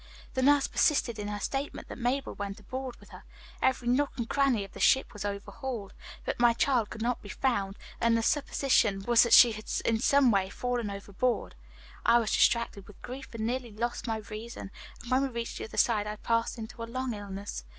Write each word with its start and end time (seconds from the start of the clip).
The 0.33 0.41
nurse 0.41 0.65
persisted 0.65 1.19
in 1.19 1.27
her 1.27 1.39
statement 1.39 1.87
that 1.87 1.97
Mabel 1.99 2.33
went 2.33 2.59
aboard 2.59 2.95
with 2.99 3.09
her. 3.09 3.23
Every 3.61 3.87
nook 3.87 4.13
and 4.17 4.27
cranny 4.27 4.63
of 4.63 4.71
the 4.71 4.79
ship 4.79 5.13
was 5.13 5.23
overhauled, 5.23 5.93
but 6.25 6.39
my 6.39 6.53
child 6.53 6.89
could 6.89 7.03
not 7.03 7.21
be 7.21 7.29
found, 7.29 7.77
and 7.99 8.17
the 8.17 8.23
supposition 8.23 9.03
was 9.03 9.21
that 9.21 9.31
she 9.31 9.51
had 9.51 9.69
in 9.85 9.99
some 9.99 10.31
way 10.31 10.49
fallen 10.49 10.89
overboard. 10.89 11.53
"I 12.03 12.17
was 12.17 12.31
distracted 12.31 12.87
with 12.87 12.99
grief, 13.03 13.31
and 13.35 13.45
nearly 13.45 13.71
lost 13.73 14.07
my 14.07 14.17
reason, 14.31 14.71
and 15.03 15.11
when 15.11 15.21
we 15.21 15.27
reached 15.27 15.59
the 15.59 15.65
other 15.65 15.77
side 15.77 16.07
I 16.07 16.15
passed 16.15 16.57
into 16.57 16.81
a 16.81 16.85
long 16.85 17.13
illness. 17.13 17.63